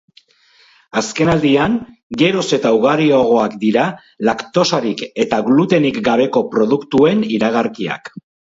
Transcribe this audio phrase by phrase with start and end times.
[1.01, 1.75] Azken aldian
[2.21, 3.85] geroz eta ugariagoak dira
[4.31, 8.15] laktosarik eta glutenik gabeko produktuen iragarkiak.